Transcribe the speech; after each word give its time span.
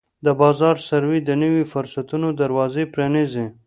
د 0.25 0.27
بازار 0.41 0.75
سروې 0.87 1.19
د 1.23 1.29
نویو 1.41 1.69
فرصتونو 1.73 2.27
دروازې 2.41 2.83
پرانیزي. 2.93 3.45